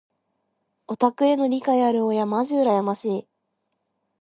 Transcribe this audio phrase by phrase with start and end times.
[0.87, 3.27] オタクへの理解のある親まじ羨ましい。